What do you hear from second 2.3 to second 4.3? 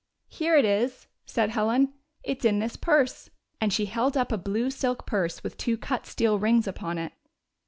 's in this purse"; and she held